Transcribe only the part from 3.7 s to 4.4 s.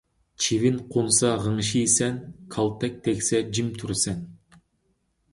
تۇرىسەن